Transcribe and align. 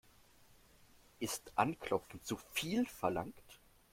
Ist 1.19 1.51
anklopfen 1.55 2.23
zu 2.23 2.35
viel 2.37 2.87
verlangt? 2.87 3.35